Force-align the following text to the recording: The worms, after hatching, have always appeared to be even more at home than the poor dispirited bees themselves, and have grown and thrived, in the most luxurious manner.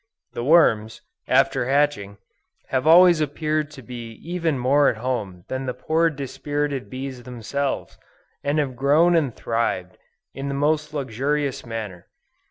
The 0.33 0.43
worms, 0.43 1.03
after 1.27 1.67
hatching, 1.69 2.17
have 2.69 2.87
always 2.87 3.21
appeared 3.21 3.69
to 3.69 3.83
be 3.83 4.13
even 4.23 4.57
more 4.57 4.89
at 4.89 4.97
home 4.97 5.45
than 5.47 5.67
the 5.67 5.75
poor 5.75 6.09
dispirited 6.09 6.89
bees 6.89 7.21
themselves, 7.21 7.99
and 8.43 8.57
have 8.57 8.75
grown 8.75 9.15
and 9.15 9.31
thrived, 9.31 9.99
in 10.33 10.47
the 10.47 10.55
most 10.55 10.91
luxurious 10.91 11.63
manner. 11.67 12.07